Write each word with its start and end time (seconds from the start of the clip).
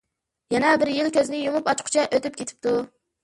يەنە 0.53 0.71
بىر 0.83 0.89
يىل 0.93 1.11
كۆزنى 1.17 1.41
يۇمۇپ 1.43 1.69
ئاچقۇچە 1.73 2.05
ئۆتۈپ 2.17 2.39
كېتىپتۇ. 2.41 2.75